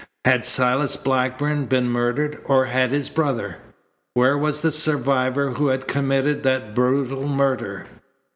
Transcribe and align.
Had 0.25 0.47
Silas 0.47 0.95
Blackburn 0.95 1.65
been 1.67 1.87
murdered 1.87 2.41
or 2.45 2.65
had 2.65 2.89
his 2.89 3.07
brother? 3.07 3.57
Where 4.15 4.35
was 4.35 4.61
the 4.61 4.71
survivor 4.71 5.51
who 5.51 5.67
had 5.67 5.87
committed 5.87 6.41
that 6.41 6.73
brutal 6.73 7.27
murder? 7.29 7.85